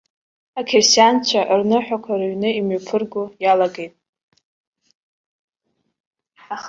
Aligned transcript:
Ақьырсианцәа 0.59 1.41
рныҳәақәа 1.59 2.13
рыҩны 2.19 2.49
имҩаԥырго 2.59 3.23
иалагеит. 3.43 3.93